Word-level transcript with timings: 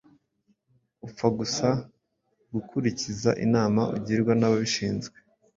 Upfa 1.05 1.27
gusa 1.37 1.67
gukurikiza 2.53 3.29
inama 3.45 3.81
ugirwa 3.95 4.31
n’ababishinzwe! 4.37 5.17